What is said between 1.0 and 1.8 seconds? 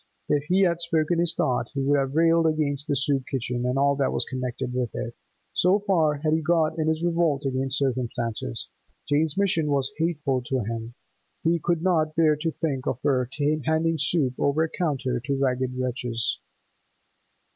his thought,